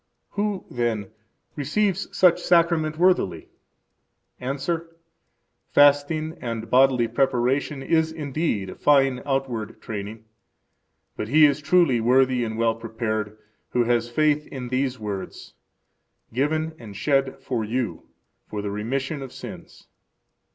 [0.31, 1.11] Who, then,
[1.55, 3.49] receives such Sacrament worthily?
[4.39, 4.95] –Answer:
[5.69, 10.25] Fasting and bodily preparation is, indeed, a fine outward training;
[11.15, 13.37] but he is truly worthy and well prepared
[13.73, 15.53] who has faith in these words:
[16.33, 18.07] Given, and shed for you,
[18.49, 19.87] for the remission of sins.